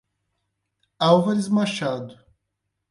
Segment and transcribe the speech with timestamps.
[0.97, 2.17] Álvares Machado